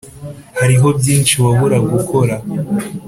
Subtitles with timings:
[0.59, 2.35] hariho byinshi wabura gukora.